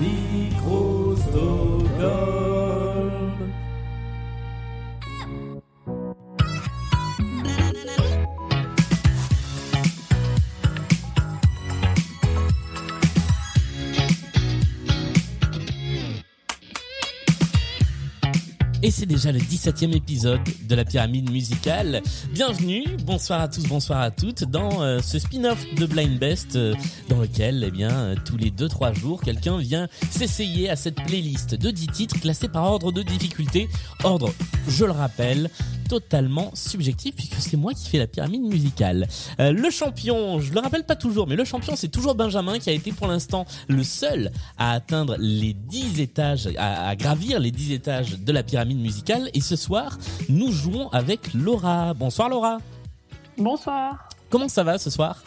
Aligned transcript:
Micros 0.00 1.20
Et 18.82 18.90
c'est 18.90 19.04
déjà 19.04 19.30
le 19.30 19.38
17e 19.38 19.94
épisode 19.94 20.40
de 20.62 20.74
la 20.74 20.86
pyramide 20.86 21.30
musicale. 21.30 22.00
Bienvenue, 22.32 22.84
bonsoir 23.04 23.42
à 23.42 23.48
tous, 23.48 23.66
bonsoir 23.66 24.00
à 24.00 24.10
toutes 24.10 24.44
dans 24.44 24.82
euh, 24.82 25.00
ce 25.00 25.18
spin-off 25.18 25.66
de 25.74 25.84
Blind 25.84 26.18
Best 26.18 26.56
euh, 26.56 26.74
dans 27.10 27.20
lequel 27.20 27.62
eh 27.66 27.70
bien 27.70 27.90
euh, 27.90 28.14
tous 28.24 28.38
les 28.38 28.50
2 28.50 28.68
3 28.68 28.94
jours, 28.94 29.20
quelqu'un 29.20 29.58
vient 29.58 29.86
s'essayer 30.10 30.70
à 30.70 30.76
cette 30.76 30.94
playlist 30.94 31.54
de 31.54 31.70
10 31.70 31.86
titres 31.88 32.20
classés 32.20 32.48
par 32.48 32.64
ordre 32.64 32.90
de 32.90 33.02
difficulté, 33.02 33.68
ordre, 34.02 34.32
je 34.66 34.86
le 34.86 34.92
rappelle, 34.92 35.50
totalement 35.90 36.52
subjectif 36.54 37.16
puisque 37.16 37.34
c'est 37.40 37.56
moi 37.56 37.74
qui 37.74 37.88
fais 37.88 37.98
la 37.98 38.06
pyramide 38.06 38.42
musicale. 38.42 39.08
Euh, 39.40 39.50
le 39.50 39.70
champion, 39.70 40.38
je 40.38 40.52
le 40.52 40.60
rappelle 40.60 40.84
pas 40.84 40.94
toujours, 40.94 41.26
mais 41.26 41.34
le 41.34 41.44
champion 41.44 41.74
c'est 41.74 41.88
toujours 41.88 42.14
Benjamin 42.14 42.60
qui 42.60 42.70
a 42.70 42.72
été 42.72 42.92
pour 42.92 43.08
l'instant 43.08 43.44
le 43.66 43.82
seul 43.82 44.30
à 44.56 44.70
atteindre 44.70 45.16
les 45.18 45.52
10 45.52 46.00
étages, 46.00 46.48
à, 46.56 46.88
à 46.88 46.94
gravir 46.94 47.40
les 47.40 47.50
10 47.50 47.72
étages 47.72 48.18
de 48.20 48.32
la 48.32 48.44
pyramide 48.44 48.78
musicale. 48.78 49.30
Et 49.34 49.40
ce 49.40 49.56
soir, 49.56 49.98
nous 50.28 50.52
jouons 50.52 50.88
avec 50.90 51.34
Laura. 51.34 51.92
Bonsoir 51.94 52.28
Laura. 52.28 52.58
Bonsoir. 53.36 54.08
Comment 54.28 54.48
ça 54.48 54.62
va 54.62 54.78
ce 54.78 54.90
soir? 54.90 55.24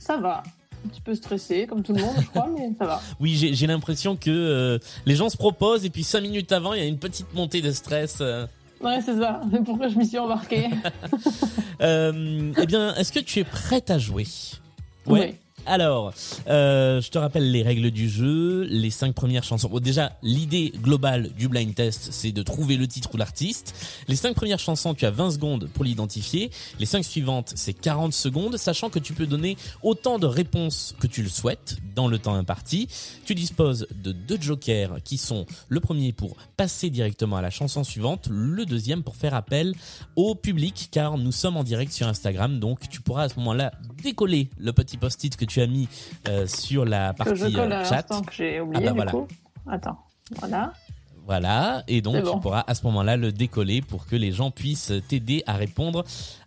Ça 0.00 0.16
va. 0.16 0.42
Un 0.84 0.88
petit 0.88 1.00
peu 1.00 1.14
stressé, 1.14 1.66
comme 1.68 1.82
tout 1.84 1.92
le 1.92 2.00
monde, 2.00 2.14
je 2.20 2.26
crois, 2.26 2.48
mais 2.56 2.70
ça 2.78 2.84
va. 2.86 3.00
Oui, 3.20 3.36
j'ai 3.36 3.54
j'ai 3.54 3.66
l'impression 3.68 4.16
que 4.16 4.30
euh, 4.30 4.78
les 5.06 5.14
gens 5.14 5.28
se 5.28 5.36
proposent 5.36 5.84
et 5.84 5.90
puis 5.90 6.02
5 6.04 6.20
minutes 6.20 6.50
avant, 6.52 6.72
il 6.74 6.80
y 6.80 6.82
a 6.82 6.86
une 6.86 6.98
petite 6.98 7.32
montée 7.34 7.60
de 7.62 7.70
stress. 7.70 8.18
euh. 8.20 8.46
Ouais, 8.80 9.00
c'est 9.04 9.18
ça. 9.18 9.40
C'est 9.50 9.64
pourquoi 9.64 9.88
je 9.88 9.98
m'y 9.98 10.06
suis 10.06 10.18
embarquée. 10.18 10.68
Euh, 11.80 12.52
eh 12.60 12.66
bien, 12.66 12.92
est-ce 12.96 13.12
que 13.12 13.20
tu 13.20 13.38
es 13.38 13.44
prête 13.44 13.88
à 13.88 13.98
jouer? 13.98 14.26
Oui. 15.06 15.36
Alors, 15.66 16.14
euh, 16.48 17.00
je 17.00 17.10
te 17.10 17.18
rappelle 17.18 17.50
les 17.50 17.62
règles 17.62 17.90
du 17.90 18.08
jeu, 18.08 18.62
les 18.64 18.90
cinq 18.90 19.14
premières 19.14 19.44
chansons. 19.44 19.68
Bon, 19.68 19.80
déjà, 19.80 20.12
l'idée 20.22 20.72
globale 20.76 21.30
du 21.36 21.48
blind 21.48 21.74
test, 21.74 22.08
c'est 22.10 22.32
de 22.32 22.42
trouver 22.42 22.76
le 22.76 22.86
titre 22.88 23.10
ou 23.14 23.16
l'artiste. 23.18 23.74
Les 24.08 24.16
cinq 24.16 24.34
premières 24.34 24.58
chansons, 24.58 24.94
tu 24.94 25.04
as 25.04 25.10
20 25.10 25.32
secondes 25.32 25.68
pour 25.74 25.84
l'identifier. 25.84 26.50
Les 26.78 26.86
cinq 26.86 27.04
suivantes, 27.04 27.52
c'est 27.54 27.74
40 27.74 28.14
secondes, 28.14 28.56
sachant 28.56 28.88
que 28.88 28.98
tu 28.98 29.12
peux 29.12 29.26
donner 29.26 29.56
autant 29.82 30.18
de 30.18 30.26
réponses 30.26 30.94
que 31.00 31.06
tu 31.06 31.22
le 31.22 31.28
souhaites 31.28 31.76
dans 31.94 32.08
le 32.08 32.18
temps 32.18 32.34
imparti. 32.34 32.88
Tu 33.26 33.34
disposes 33.34 33.86
de 34.02 34.12
deux 34.12 34.40
jokers 34.40 34.98
qui 35.04 35.18
sont 35.18 35.44
le 35.68 35.80
premier 35.80 36.12
pour 36.12 36.36
passer 36.56 36.90
directement 36.90 37.36
à 37.36 37.42
la 37.42 37.50
chanson 37.50 37.84
suivante, 37.84 38.28
le 38.30 38.64
deuxième 38.64 39.02
pour 39.02 39.16
faire 39.16 39.34
appel 39.34 39.74
au 40.16 40.34
public, 40.34 40.88
car 40.90 41.18
nous 41.18 41.32
sommes 41.32 41.56
en 41.56 41.64
direct 41.64 41.92
sur 41.92 42.06
Instagram, 42.06 42.58
donc 42.58 42.88
tu 42.88 43.00
pourras 43.00 43.24
à 43.24 43.28
ce 43.28 43.36
moment-là 43.36 43.72
décoller 44.02 44.48
le 44.58 44.72
petit 44.72 44.96
post-it 44.96 45.36
que 45.36 45.44
tu 45.44 45.60
as 45.60 45.66
mis 45.66 45.88
euh, 46.28 46.46
sur 46.46 46.84
la 46.84 47.12
que 47.14 47.34
je 47.34 47.40
partie 47.42 47.54
colle 47.54 47.72
euh, 47.72 47.80
à 47.80 47.84
chat. 47.84 48.02
que 48.02 48.32
j'ai 48.32 48.60
oublié, 48.60 48.82
Ah 48.82 48.86
bah 48.86 48.90
du 48.90 48.96
voilà. 48.96 49.10
coup. 49.12 49.28
Attends. 49.70 49.98
Voilà. 50.38 50.72
Voilà, 51.26 51.84
et 51.88 52.00
donc 52.00 52.24
bon. 52.24 52.34
tu 52.34 52.40
pourras 52.40 52.64
à 52.66 52.74
ce 52.74 52.82
moment-là 52.84 53.18
le 53.18 53.32
décoller 53.32 53.82
pour 53.82 54.06
que 54.06 54.16
les 54.16 54.32
gens 54.32 54.50
puissent 54.50 54.92
t'aider 55.08 55.42
à 55.46 55.54
répondre 55.54 56.04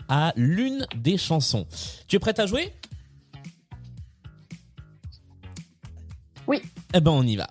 à 0.09 0.33
l'une 0.35 0.87
des 0.95 1.17
chansons. 1.17 1.67
Tu 2.07 2.15
es 2.15 2.19
prête 2.19 2.39
à 2.39 2.47
jouer? 2.47 2.73
Oui. 6.47 6.61
Eh 6.95 6.99
ben 6.99 7.11
on 7.11 7.23
y 7.23 7.35
va. 7.35 7.47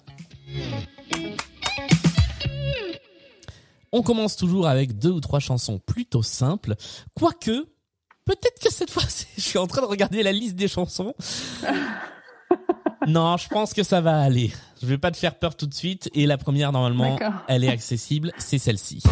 On 3.92 4.02
commence 4.02 4.36
toujours 4.36 4.66
avec 4.68 4.98
deux 4.98 5.10
ou 5.10 5.20
trois 5.20 5.40
chansons 5.40 5.78
plutôt 5.78 6.22
simples, 6.22 6.74
quoique 7.14 7.66
peut-être 8.30 8.60
que 8.62 8.72
cette 8.72 8.90
fois 8.90 9.02
je 9.36 9.42
suis 9.42 9.58
en 9.58 9.66
train 9.66 9.82
de 9.82 9.86
regarder 9.86 10.22
la 10.22 10.32
liste 10.32 10.54
des 10.54 10.68
chansons. 10.68 11.14
Non, 13.06 13.36
je 13.36 13.48
pense 13.48 13.72
que 13.72 13.82
ça 13.82 14.00
va 14.00 14.20
aller. 14.20 14.52
Je 14.80 14.86
vais 14.86 14.98
pas 14.98 15.10
te 15.10 15.16
faire 15.16 15.34
peur 15.34 15.56
tout 15.56 15.66
de 15.66 15.74
suite 15.74 16.10
et 16.14 16.26
la 16.26 16.38
première 16.38 16.70
normalement, 16.70 17.18
elle 17.48 17.64
est 17.64 17.68
accessible, 17.68 18.32
c'est 18.38 18.58
celle-ci. 18.58 19.02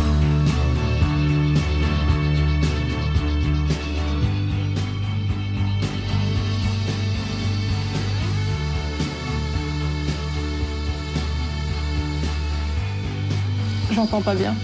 J'entends 13.91 14.23
pas 14.23 14.35
bien. 14.35 14.55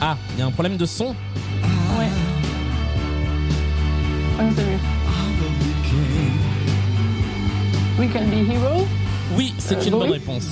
Ah, 0.00 0.18
il 0.34 0.40
y 0.40 0.42
a 0.42 0.46
un 0.46 0.50
problème 0.50 0.76
de 0.76 0.84
son? 0.84 1.14
We 7.98 8.08
can 8.12 8.24
be. 8.26 8.86
Oui, 9.36 9.54
c'est 9.58 9.76
Euh, 9.76 9.82
une 9.84 9.90
bonne 9.92 10.10
réponse. 10.10 10.44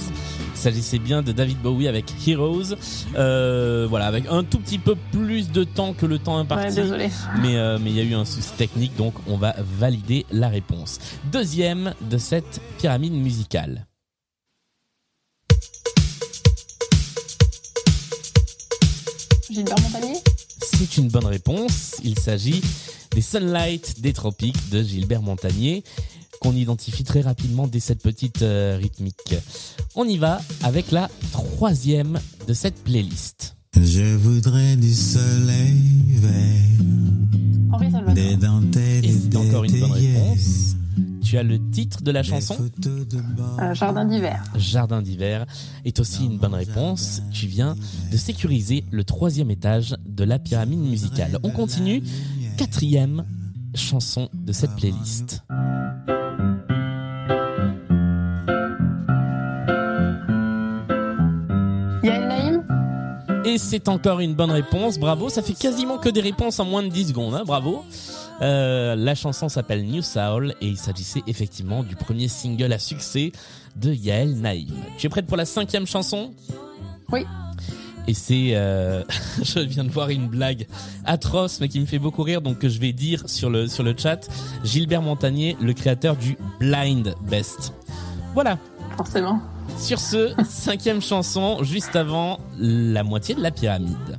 Il 0.54 0.58
s'agissait 0.58 0.98
bien 1.00 1.22
de 1.22 1.32
David 1.32 1.58
Bowie 1.58 1.88
avec 1.88 2.06
Heroes. 2.26 2.75
Euh, 3.16 3.86
voilà, 3.91 4.06
avec 4.06 4.25
un 4.31 4.44
tout 4.44 4.58
petit 4.60 4.78
peu 4.78 4.94
plus 5.12 5.50
de 5.50 5.64
temps 5.64 5.92
que 5.92 6.06
le 6.06 6.19
temps 6.19 6.36
Ouais, 6.36 6.42
imparti. 6.42 6.75
désolé. 6.76 7.10
mais 7.42 7.56
euh, 7.56 7.78
mais 7.82 7.91
il 7.91 7.97
y 7.97 8.00
a 8.00 8.04
eu 8.04 8.14
un 8.14 8.25
souci 8.25 8.52
technique, 8.52 8.97
donc 8.97 9.14
on 9.26 9.36
va 9.36 9.54
valider 9.78 10.25
la 10.31 10.48
réponse. 10.48 10.98
Deuxième 11.32 11.94
de 12.00 12.16
cette 12.16 12.60
pyramide 12.78 13.12
musicale. 13.14 13.86
Gilbert 19.50 19.76
Montagnier? 19.82 20.19
C'est 20.82 20.97
une 20.97 21.09
bonne 21.09 21.26
réponse. 21.26 21.94
Il 22.03 22.19
s'agit 22.19 22.60
des 23.12 23.20
Sunlight 23.22 24.00
des 24.00 24.12
Tropiques 24.12 24.69
de 24.70 24.82
Gilbert 24.82 25.22
Montagnier 25.22 25.84
qu'on 26.41 26.56
identifie 26.56 27.04
très 27.04 27.20
rapidement 27.20 27.69
dès 27.69 27.78
cette 27.78 28.03
petite 28.03 28.43
euh, 28.43 28.76
rythmique. 28.82 29.37
On 29.94 30.04
y 30.09 30.19
va 30.19 30.41
avec 30.65 30.91
la 30.91 31.09
troisième 31.31 32.19
de 32.48 32.53
cette 32.53 32.82
playlist. 32.82 33.54
Je 33.76 34.16
voudrais 34.16 34.75
du 34.75 34.93
soleil 34.93 35.78
vert, 36.16 36.50
des 38.12 38.34
dentelles 38.37 39.04
Et 39.04 39.09
et 39.09 39.12
c'est 39.12 39.28
des 39.28 39.37
encore 39.37 39.62
une 39.62 39.78
bonne 39.78 39.93
réponse. 39.93 40.75
Tu 41.32 41.38
as 41.38 41.43
le 41.43 41.59
titre 41.70 42.03
de 42.03 42.10
la 42.10 42.22
chanson. 42.22 42.59
Euh, 43.62 43.72
Jardin 43.72 44.04
d'hiver. 44.04 44.44
Jardin 44.54 45.00
d'hiver 45.00 45.47
est 45.87 45.98
aussi 45.98 46.26
une 46.26 46.37
bonne 46.37 46.53
réponse. 46.53 47.22
Tu 47.32 47.47
viens 47.47 47.75
de 48.10 48.16
sécuriser 48.19 48.84
le 48.91 49.03
troisième 49.03 49.50
étage 49.50 49.97
de 50.04 50.25
la 50.25 50.38
pyramide 50.38 50.81
musicale. 50.81 51.38
On 51.43 51.48
continue. 51.48 52.03
Quatrième 52.59 53.25
chanson 53.75 54.28
de 54.34 54.53
cette 54.53 54.76
playlist. 54.76 55.43
Yael 62.03 62.28
Naïm. 62.28 62.64
Et 63.44 63.59
c'est 63.59 63.88
encore 63.88 64.20
une 64.20 64.34
bonne 64.34 64.50
réponse. 64.50 64.99
Bravo. 64.99 65.28
Ça 65.28 65.43
fait 65.43 65.54
quasiment 65.54 65.99
que 65.99 66.09
des 66.09 66.20
réponses 66.20 66.59
en 66.60 66.64
moins 66.64 66.82
de 66.82 66.88
10 66.88 67.09
secondes. 67.09 67.34
hein. 67.34 67.43
Bravo. 67.47 67.84
Euh, 68.41 68.97
la 68.97 69.15
chanson 69.15 69.48
s'appelle 69.48 69.84
New 69.84 70.03
Soul 70.03 70.54
et 70.60 70.66
il 70.66 70.76
s'agissait 70.76 71.22
effectivement 71.26 71.82
du 71.82 71.97
premier 71.97 72.28
single 72.28 72.72
à 72.72 72.78
succès 72.78 73.32
de 73.76 73.93
Yael 73.93 74.34
Naïm. 74.37 74.75
Tu 74.98 75.06
es 75.06 75.10
prête 75.10 75.26
pour 75.26 75.37
la 75.37 75.44
cinquième 75.44 75.87
chanson? 75.87 76.32
Oui. 77.10 77.25
Et 78.09 78.15
c'est, 78.15 78.50
euh, 78.54 79.04
je 79.43 79.60
viens 79.60 79.84
de 79.84 79.91
voir 79.91 80.10
une 80.10 80.28
blague 80.28 80.66
atroce, 81.04 81.60
mais 81.60 81.69
qui 81.69 81.78
me 81.81 81.87
fait 81.87 81.98
beaucoup 81.98 82.22
rire, 82.22 82.43
donc 82.43 82.59
que 82.59 82.69
je 82.69 82.81
vais 82.81 82.93
dire 82.93 83.22
sur 83.26 83.50
le 83.50 83.69
sur 83.69 83.84
le 83.84 83.94
chat. 83.97 84.28
Gilbert 84.64 85.03
Montagnier, 85.03 85.56
le 85.60 85.72
créateur 85.72 86.16
du 86.16 86.37
Blind 86.59 87.14
Best. 87.28 87.75
Voilà. 88.34 88.58
Forcément. 88.96 89.40
Sur 89.79 89.99
ce, 89.99 90.34
cinquième 90.49 91.00
chanson, 91.00 91.62
juste 91.62 91.96
avant 91.96 92.40
la 92.58 93.05
moitié 93.05 93.34
de 93.34 93.40
la 93.40 93.50
pyramide. 93.50 94.12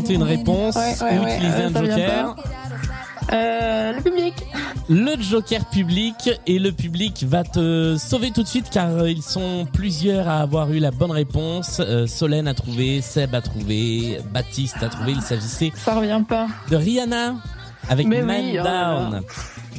Tenter 0.00 0.14
une 0.14 0.22
réponse 0.22 0.74
Ouais, 0.76 0.94
ouais, 1.02 1.18
ou 1.18 1.22
ouais, 1.24 1.36
utiliser 1.36 1.62
euh, 1.62 1.68
un 1.74 1.84
joker. 1.84 2.36
Euh, 3.32 3.92
le 3.92 4.02
public. 4.02 4.34
Le 4.88 5.20
Joker 5.20 5.64
public 5.64 6.30
et 6.46 6.58
le 6.60 6.70
public 6.70 7.24
va 7.26 7.42
te 7.42 7.96
sauver 7.98 8.30
tout 8.30 8.42
de 8.44 8.48
suite 8.48 8.66
car 8.70 8.88
euh, 8.90 9.10
ils 9.10 9.22
sont 9.22 9.66
plusieurs 9.72 10.28
à 10.28 10.40
avoir 10.42 10.70
eu 10.70 10.78
la 10.78 10.92
bonne 10.92 11.10
réponse. 11.10 11.80
Euh, 11.80 12.06
Solène 12.06 12.46
a 12.46 12.54
trouvé, 12.54 13.00
Seb 13.00 13.34
a 13.34 13.40
trouvé, 13.40 14.20
Baptiste 14.32 14.76
a 14.82 14.88
trouvé. 14.88 15.12
Il 15.12 15.22
s'agissait 15.22 15.72
Ça 15.74 15.94
revient 15.96 16.22
pas. 16.28 16.46
de 16.70 16.76
Rihanna 16.76 17.34
avec 17.88 18.06
Mais 18.06 18.22
Man 18.22 18.44
oui, 18.44 18.58
oh 18.60 18.64
Down. 18.64 19.22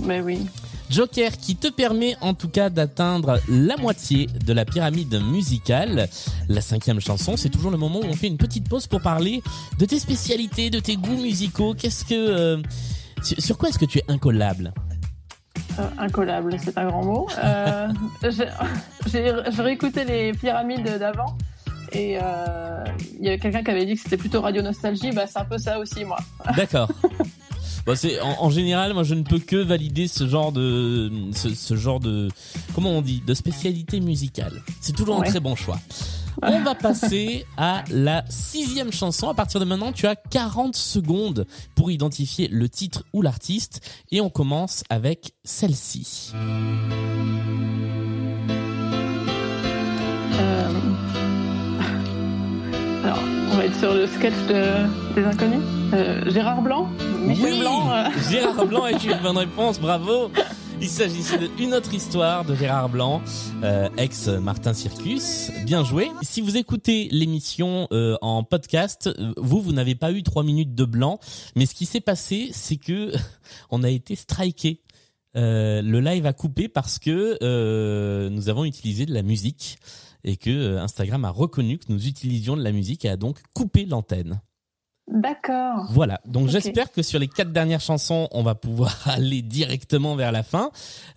Mais 0.04 0.20
oui. 0.20 0.46
Joker 0.90 1.32
qui 1.38 1.56
te 1.56 1.68
permet 1.68 2.16
en 2.22 2.34
tout 2.34 2.50
cas 2.50 2.70
d'atteindre 2.70 3.40
la 3.50 3.78
moitié 3.78 4.28
de 4.46 4.54
la 4.54 4.66
pyramide 4.66 5.22
musicale. 5.32 6.10
La 6.50 6.62
cinquième 6.62 7.00
chanson, 7.00 7.38
c'est 7.38 7.50
toujours 7.50 7.72
le 7.72 7.78
moment 7.78 8.00
où 8.00 8.06
on 8.06 8.14
fait 8.14 8.28
une 8.28 8.38
petite 8.38 8.70
pause 8.70 8.88
pour 8.88 9.02
parler 9.02 9.42
de 9.80 9.86
tes 9.86 10.00
spécialités, 10.00 10.70
de 10.70 10.80
tes 10.80 10.96
goûts 10.96 11.22
musicaux. 11.22 11.74
Qu'est-ce 11.74 12.06
que 12.06 12.14
euh, 12.14 12.62
sur, 13.22 13.58
quoi 13.58 13.70
est-ce 13.70 13.80
que 13.80 13.86
tu 13.86 14.00
es 14.00 14.04
incollable? 14.08 14.74
Euh, 15.80 15.88
incollable, 15.98 16.58
c'est 16.64 16.78
un 16.78 16.86
grand 16.86 17.04
mot. 17.04 17.28
Euh, 17.44 17.88
j'ai 19.12 19.32
réécouté 19.62 20.06
les 20.06 20.32
pyramides 20.34 20.98
d'avant 20.98 21.38
et 21.92 22.18
euh, 22.22 22.84
il 23.20 23.26
y 23.26 23.28
avait 23.30 23.40
quelqu'un 23.40 23.64
qui 23.64 23.72
avait 23.72 23.86
dit 23.86 23.96
que 23.96 24.02
c'était 24.02 24.18
plutôt 24.18 24.42
Radio 24.42 24.62
Nostalgie. 24.62 25.12
Bah, 25.12 25.26
c'est 25.28 25.40
un 25.40 25.46
peu 25.46 25.58
ça 25.58 25.80
aussi, 25.80 26.04
moi. 26.06 26.18
D'accord. 26.56 26.90
Bon, 27.88 27.96
c'est 27.96 28.20
en, 28.20 28.44
en 28.44 28.50
général, 28.50 28.94
moi 28.94 29.04
je 29.04 29.14
ne 29.14 29.24
peux 29.24 29.40
que 29.40 29.56
valider 29.56 30.10
ce 30.10 30.28
genre 30.28 30.52
de 30.52 31.10
ce, 31.34 31.56
ce 31.56 31.78
genre 31.78 32.02
de 32.02 32.28
comment 32.76 32.92
on 32.92 33.02
dit 33.02 33.24
de 33.26 33.34
spécialité 33.34 34.02
musicale. 34.02 34.62
C'est 34.82 34.94
toujours 34.94 35.22
un 35.22 35.24
très 35.24 35.40
bon 35.40 35.56
choix. 35.56 35.80
On 36.44 36.62
va 36.64 36.76
passer 36.76 37.46
à 37.56 37.86
la 37.90 38.26
sixième 38.30 38.92
chanson. 38.92 39.30
À 39.30 39.34
partir 39.34 39.60
de 39.62 39.66
maintenant, 39.66 39.94
tu 39.94 40.06
as 40.06 40.16
40 40.16 40.76
secondes 40.76 41.48
pour 41.76 41.90
identifier 41.90 42.48
le 42.50 42.70
titre 42.70 43.04
ou 43.14 43.22
l'artiste. 43.22 43.82
Et 44.12 44.22
on 44.22 44.30
commence 44.30 44.84
avec 44.90 45.32
celle-ci. 45.44 46.34
Va 53.58 53.66
être 53.66 53.76
sur 53.80 53.94
le 53.94 54.08
sketch 54.08 54.34
de- 54.48 55.14
des 55.16 55.24
inconnus. 55.26 55.62
Euh, 55.94 56.30
Gérard 56.30 56.62
Blanc 56.62 56.90
Michel 57.22 57.54
oui 57.54 57.60
Blanc 57.62 57.90
euh, 57.92 58.04
Gérard 58.30 58.66
Blanc 58.66 58.86
est 58.88 59.04
une 59.06 59.18
bonne 59.24 59.38
réponse, 59.38 59.80
bravo 59.80 60.30
Il 60.82 60.90
s'agissait 60.90 61.40
d'une 61.58 61.74
autre 61.74 61.94
histoire 61.94 62.44
de 62.46 62.54
Gérard 62.56 62.90
Blanc, 62.90 63.22
euh, 63.64 63.90
ex-Martin 63.98 64.74
Circus. 64.74 65.50
Bien 65.66 65.84
joué. 65.84 66.12
Si 66.22 66.42
vous 66.42 66.56
écoutez 66.58 67.08
l'émission 67.12 67.88
euh, 67.92 68.16
en 68.22 68.44
podcast, 68.44 69.08
euh, 69.08 69.34
vous, 69.38 69.60
vous 69.62 69.72
n'avez 69.72 69.96
pas 69.96 70.12
eu 70.12 70.22
trois 70.24 70.44
minutes 70.44 70.76
de 70.76 70.86
blanc. 70.86 71.20
Mais 71.56 71.66
ce 71.66 71.74
qui 71.74 71.86
s'est 71.88 72.02
passé, 72.02 72.50
c'est 72.52 72.76
que 72.78 73.12
on 73.72 73.82
a 73.84 73.90
été 73.90 74.16
striké. 74.16 74.82
Euh, 75.38 75.82
le 75.82 76.00
live 76.00 76.26
a 76.26 76.34
coupé 76.34 76.68
parce 76.68 77.00
que 77.00 77.38
euh, 77.42 78.30
nous 78.30 78.50
avons 78.50 78.66
utilisé 78.66 79.06
de 79.06 79.14
la 79.14 79.22
musique 79.22 79.78
et 80.24 80.36
que 80.36 80.50
euh, 80.50 80.82
Instagram 80.82 81.26
a 81.26 81.30
reconnu 81.30 81.78
que 81.78 81.86
nous 81.90 82.08
utilisions 82.08 82.58
de 82.58 82.64
la 82.64 82.72
musique 82.72 83.06
et 83.06 83.10
a 83.10 83.18
donc 83.18 83.42
coupé 83.54 83.86
l'antenne. 83.86 84.42
D'accord. 85.10 85.88
Voilà, 85.92 86.20
donc 86.26 86.50
j'espère 86.50 86.92
que 86.92 87.02
sur 87.02 87.18
les 87.18 87.30
quatre 87.30 87.54
dernières 87.54 87.80
chansons, 87.80 88.28
on 88.32 88.44
va 88.44 88.56
pouvoir 88.56 88.94
aller 89.06 89.42
directement 89.42 90.18
vers 90.18 90.34
la 90.34 90.44
fin. 90.44 90.70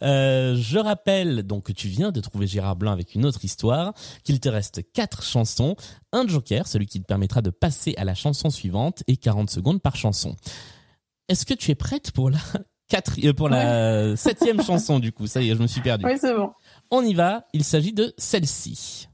Euh, 0.03 0.55
je 0.57 0.79
rappelle 0.79 1.43
donc 1.43 1.65
que 1.65 1.73
tu 1.73 1.89
viens 1.89 2.13
de 2.13 2.21
trouver 2.21 2.47
Gérard 2.47 2.77
Blanc 2.77 2.93
avec 2.93 3.17
une 3.17 3.27
autre 3.27 3.45
histoire, 3.45 3.93
qu'il 4.23 4.39
te 4.39 4.49
reste 4.49 4.93
quatre 4.93 5.25
chansons, 5.25 5.75
un 6.13 6.27
joker, 6.29 6.69
celui 6.69 6.87
qui 6.87 7.01
te 7.01 7.07
permettra 7.07 7.43
de 7.43 7.51
passer 7.51 7.95
à 7.97 8.05
la 8.05 8.15
chanson 8.15 8.49
suivante, 8.49 9.03
et 9.09 9.17
40 9.17 9.51
secondes 9.51 9.83
par 9.83 9.97
chanson. 9.97 10.37
Est-ce 11.29 11.45
que 11.45 11.55
tu 11.55 11.73
es 11.73 11.77
prête 11.77 12.13
pour 12.13 12.31
la 12.31 12.39
quatre, 12.91 13.13
euh, 13.25 13.33
pour 13.33 13.49
la 13.49 14.17
septième 14.17 14.63
chanson 14.67 14.99
du 14.99 15.13
coup 15.13 15.27
Ça 15.27 15.41
y 15.41 15.51
est, 15.51 15.55
je 15.55 15.63
me 15.63 15.67
suis 15.67 15.81
perdu. 15.81 16.05
Oui, 16.05 16.13
c'est 16.21 16.35
bon. 16.35 16.51
On 16.91 17.03
y 17.03 17.15
va, 17.15 17.47
il 17.55 17.65
s'agit 17.65 17.93
de 17.93 18.13
celle-ci. 18.19 19.09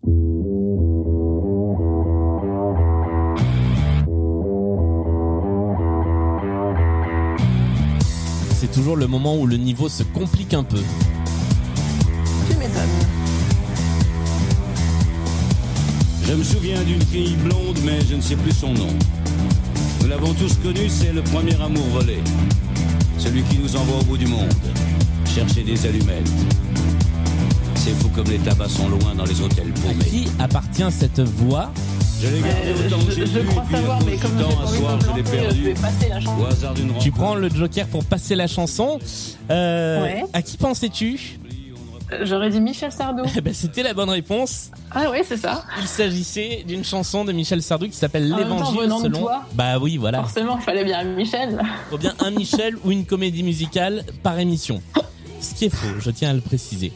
C'est 8.55 8.73
toujours 8.73 8.97
le 8.97 9.07
moment 9.07 9.37
où 9.37 9.47
le 9.47 9.59
niveau 9.59 9.89
se 9.89 10.03
complique 10.03 10.55
un 10.55 10.65
peu. 10.65 10.83
Tu 12.51 12.57
m'étonnes. 12.57 13.17
Je 16.25 16.33
me 16.33 16.43
souviens 16.43 16.83
d'une 16.83 17.03
fille 17.03 17.37
blonde, 17.37 17.79
mais 17.85 18.01
je 18.01 18.17
ne 18.17 18.21
sais 18.21 18.37
plus 18.37 18.53
son 18.53 18.73
nom. 18.73 18.89
Nous 20.01 20.09
l'avons 20.09 20.33
tous 20.35 20.57
connu, 20.57 20.89
c'est 20.89 21.13
le 21.13 21.23
premier 21.23 21.55
amour 21.61 21.85
volé. 21.93 22.19
Celui 23.19 23.43
qui 23.43 23.59
nous 23.59 23.75
envoie 23.77 23.99
au 24.01 24.05
bout 24.05 24.17
du 24.19 24.27
monde. 24.27 24.53
Chercher 25.27 25.63
des 25.63 25.87
allumettes. 25.87 26.29
C'est 27.75 27.91
fou 28.01 28.09
comme 28.15 28.27
les 28.29 28.39
tabacs 28.39 28.71
sont 28.71 28.89
loin 28.89 29.15
dans 29.17 29.25
les 29.25 29.41
hôtels 29.41 29.73
À 29.77 29.81
paumés. 29.89 30.05
qui 30.05 30.29
appartient 30.39 30.91
cette 30.91 31.21
voix 31.21 31.71
Je 32.21 32.27
l'ai 32.29 32.41
gardé 32.41 32.57
Euh, 32.65 32.87
autant 32.87 33.05
que 33.05 33.13
j'ai 33.13 33.27
je, 33.27 33.39
crois 33.41 33.65
savoir, 33.71 33.99
mais 34.05 34.17
comme 34.17 34.33
temps, 34.37 34.61
un 34.63 34.67
soir, 34.67 34.99
je 35.01 35.07
l'ai 35.17 35.23
lancer, 35.23 35.57
je 35.57 35.63
vais 35.63 35.75
perdu. 35.75 36.27
Au 36.41 36.47
hasard 36.47 36.75
d'une 36.75 36.93
Tu 36.99 37.11
prends 37.13 37.35
le 37.35 37.49
joker 37.49 37.87
pour 37.87 38.05
passer 38.05 38.35
la 38.35 38.47
chanson. 38.47 38.99
Euh, 39.51 40.03
Ouais. 40.03 40.25
À 40.33 40.43
qui 40.43 40.57
pensais-tu? 40.57 41.39
J'aurais 42.23 42.51
dit 42.51 42.61
Michel 42.61 42.93
Sardou. 42.93 43.25
Eh 43.37 43.41
ben, 43.41 43.53
C'était 43.53 43.83
la 43.83 43.93
bonne 43.95 44.11
réponse. 44.11 44.71
Ah 44.93 45.05
oui, 45.11 45.19
c'est 45.27 45.37
ça. 45.37 45.65
Il 45.81 45.87
s'agissait 45.89 46.65
d'une 46.67 46.85
chanson 46.85 47.25
de 47.25 47.33
Michel 47.33 47.63
Sardou 47.63 47.87
qui 47.89 47.97
s'appelle 47.97 48.29
L'Évangile 48.29 48.91
selon. 49.03 49.21
toi. 49.21 49.43
Bah 49.55 49.79
oui, 49.81 49.97
voilà. 49.97 50.19
Forcément, 50.21 50.57
il 50.59 50.63
fallait 50.63 50.85
bien 50.85 51.03
Michel. 51.05 51.61
Faut 51.91 51.99
bien 51.99 52.15
un 52.21 52.31
Michel 52.31 52.77
ou 52.85 52.93
une 52.93 53.05
comédie 53.07 53.43
musicale 53.43 54.05
par 54.23 54.39
émission. 54.39 54.81
Ce 55.41 55.55
qui 55.55 55.67
est 55.67 55.71
faux, 55.75 56.01
je 56.01 56.11
tiens 56.11 56.31
à 56.31 56.33
le 56.33 56.41
préciser. 56.41 56.93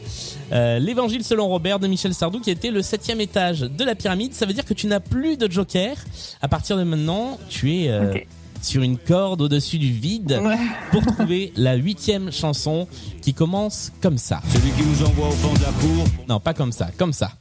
Euh, 0.51 0.79
L'évangile 0.79 1.23
selon 1.23 1.47
Robert 1.47 1.79
de 1.79 1.87
Michel 1.87 2.13
Sardou 2.13 2.39
qui 2.39 2.49
était 2.49 2.71
le 2.71 2.81
septième 2.81 3.21
étage 3.21 3.59
de 3.61 3.83
la 3.83 3.95
pyramide. 3.95 4.33
Ça 4.33 4.45
veut 4.45 4.53
dire 4.53 4.65
que 4.65 4.73
tu 4.73 4.87
n'as 4.87 4.99
plus 4.99 5.37
de 5.37 5.49
joker. 5.51 5.95
À 6.41 6.47
partir 6.47 6.75
de 6.77 6.83
maintenant, 6.83 7.37
tu 7.49 7.75
es 7.75 7.89
euh, 7.89 8.11
Ok. 8.11 8.27
Sur 8.61 8.81
une 8.83 8.97
corde 8.97 9.41
au-dessus 9.41 9.77
du 9.79 9.91
vide 9.91 10.39
Ouais. 10.43 10.57
pour 10.91 11.05
trouver 11.05 11.51
la 11.55 11.75
huitième 11.75 12.31
chanson 12.31 12.87
qui 13.21 13.33
commence 13.33 13.91
comme 14.01 14.17
ça. 14.17 14.41
Celui 14.53 14.71
qui 14.71 14.83
nous 14.83 15.05
envoie 15.05 15.27
au 15.27 15.31
fond 15.31 15.53
de 15.53 15.59
la 15.61 15.71
cour. 15.71 16.05
Non, 16.27 16.39
pas 16.39 16.53
comme 16.53 16.71
ça, 16.71 16.89
comme 16.97 17.13
ça. 17.13 17.31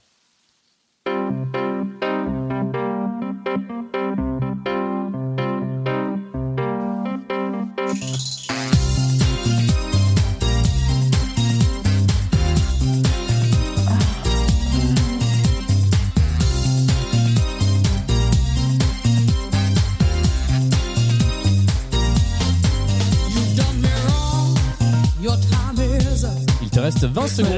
20 27.21 27.27
secondes. 27.27 27.51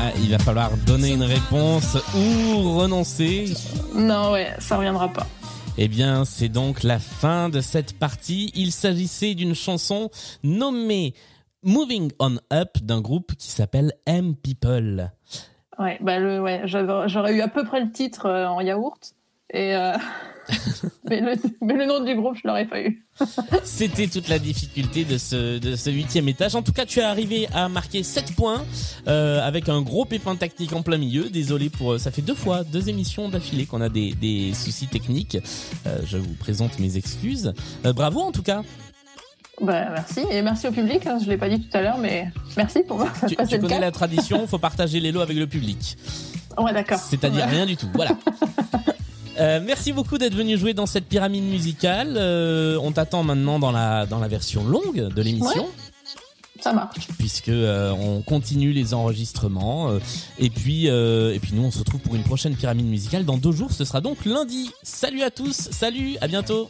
Ah, 0.00 0.12
il 0.16 0.30
va 0.30 0.38
falloir 0.38 0.70
donner 0.86 1.12
une 1.12 1.22
réponse 1.22 1.96
ou 2.14 2.78
renoncer. 2.78 3.52
Non, 3.94 4.32
ouais, 4.32 4.48
ça 4.58 4.76
reviendra 4.76 5.08
pas. 5.08 5.26
Eh 5.76 5.88
bien, 5.88 6.24
c'est 6.24 6.48
donc 6.48 6.82
la 6.82 6.98
fin 6.98 7.50
de 7.50 7.60
cette 7.60 7.98
partie. 7.98 8.50
Il 8.54 8.72
s'agissait 8.72 9.34
d'une 9.34 9.54
chanson 9.54 10.10
nommée 10.42 11.14
Moving 11.62 12.12
On 12.20 12.36
Up 12.52 12.78
d'un 12.82 13.00
groupe 13.00 13.34
qui 13.36 13.50
s'appelle 13.50 13.92
M 14.06 14.34
People. 14.36 15.12
Ouais, 15.78 15.98
bah 16.00 16.18
le, 16.18 16.40
ouais, 16.40 16.62
j'aurais 16.64 17.34
eu 17.34 17.40
à 17.40 17.48
peu 17.48 17.64
près 17.64 17.80
le 17.80 17.90
titre 17.90 18.26
euh, 18.26 18.46
en 18.46 18.60
yaourt. 18.60 19.14
Et 19.52 19.74
euh, 19.74 19.96
mais, 21.08 21.20
le, 21.20 21.34
mais 21.62 21.74
le 21.74 21.86
nom 21.86 22.04
du 22.04 22.14
groupe, 22.14 22.36
je 22.36 22.46
l'aurais 22.46 22.66
pas 22.66 22.80
eu. 22.80 23.06
C'était 23.64 24.06
toute 24.06 24.28
la 24.28 24.38
difficulté 24.38 25.04
de 25.04 25.18
ce, 25.18 25.58
de 25.58 25.76
ce 25.76 25.90
huitième 25.90 26.28
étage. 26.28 26.54
En 26.54 26.62
tout 26.62 26.72
cas, 26.72 26.84
tu 26.84 27.00
es 27.00 27.02
arrivé 27.02 27.48
à 27.54 27.68
marquer 27.68 28.02
7 28.02 28.34
points 28.34 28.64
euh, 29.06 29.40
avec 29.46 29.68
un 29.68 29.82
gros 29.82 30.04
pépin 30.04 30.36
technique 30.36 30.72
en 30.72 30.82
plein 30.82 30.98
milieu. 30.98 31.30
Désolé 31.30 31.70
pour... 31.70 31.98
Ça 31.98 32.10
fait 32.10 32.22
deux 32.22 32.34
fois, 32.34 32.64
deux 32.64 32.88
émissions 32.88 33.28
d'affilée 33.28 33.66
qu'on 33.66 33.80
a 33.80 33.88
des, 33.88 34.12
des 34.14 34.52
soucis 34.54 34.88
techniques. 34.88 35.38
Euh, 35.86 35.98
je 36.04 36.18
vous 36.18 36.34
présente 36.34 36.78
mes 36.78 36.96
excuses. 36.96 37.52
Bravo 37.84 38.20
en 38.20 38.32
tout 38.32 38.42
cas. 38.42 38.62
Bah 39.60 39.88
merci 39.92 40.20
et 40.30 40.40
merci 40.42 40.68
au 40.68 40.72
public. 40.72 41.06
hein, 41.06 41.18
je 41.22 41.28
l'ai 41.28 41.36
pas 41.36 41.48
dit 41.48 41.60
tout 41.60 41.76
à 41.76 41.80
l'heure, 41.82 41.98
mais 41.98 42.30
merci 42.56 42.80
pour 42.86 43.04
Tu, 43.28 43.34
passer 43.34 43.48
tu 43.50 43.56
le 43.56 43.62
connais 43.62 43.80
la 43.80 43.90
tradition, 43.90 44.46
faut 44.46 44.58
partager 44.58 45.00
les 45.00 45.10
lots 45.12 45.20
avec 45.20 45.36
le 45.36 45.46
public. 45.46 45.96
Ouais, 46.56 46.72
d'accord. 46.72 46.98
C'est-à-dire 46.98 47.44
Ouais. 47.46 47.50
rien 47.52 47.66
du 47.66 47.76
tout. 47.76 47.88
Voilà. 47.94 48.12
Euh, 49.40 49.60
merci 49.64 49.92
beaucoup 49.92 50.18
d'être 50.18 50.34
venu 50.34 50.58
jouer 50.58 50.74
dans 50.74 50.86
cette 50.86 51.04
pyramide 51.06 51.44
musicale. 51.44 52.14
Euh, 52.16 52.76
on 52.82 52.90
t'attend 52.90 53.22
maintenant 53.22 53.60
dans 53.60 53.70
la 53.70 54.04
dans 54.04 54.18
la 54.18 54.26
version 54.26 54.64
longue 54.64 55.14
de 55.14 55.22
l'émission. 55.22 55.68
Ça 56.60 56.72
marche. 56.72 57.06
puisque 57.18 57.48
euh, 57.50 57.92
on 57.92 58.20
continue 58.22 58.72
les 58.72 58.94
enregistrements 58.94 59.90
euh, 59.90 60.00
et 60.40 60.50
puis 60.50 60.88
euh, 60.90 61.32
et 61.32 61.38
puis 61.38 61.52
nous 61.54 61.62
on 61.62 61.70
se 61.70 61.78
retrouve 61.78 62.00
pour 62.00 62.16
une 62.16 62.24
prochaine 62.24 62.56
pyramide 62.56 62.86
musicale 62.88 63.24
dans 63.24 63.36
deux 63.36 63.52
jours. 63.52 63.70
Ce 63.70 63.84
sera 63.84 64.00
donc 64.00 64.24
lundi. 64.24 64.72
Salut 64.82 65.22
à 65.22 65.30
tous. 65.30 65.68
Salut. 65.70 66.16
À 66.20 66.26
bientôt. 66.26 66.68